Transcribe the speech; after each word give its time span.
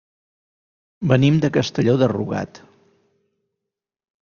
Venim 1.11 1.37
de 1.43 1.51
Castelló 1.59 1.95
de 2.05 2.09
Rugat. 2.15 2.61